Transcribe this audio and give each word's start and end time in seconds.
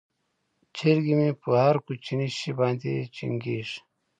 چرګې 0.75 1.13
مې 1.19 1.29
په 1.41 1.49
هر 1.63 1.75
کوچني 1.85 2.27
شي 2.37 2.51
باندې 2.59 2.91
جنګیږي. 3.15 3.79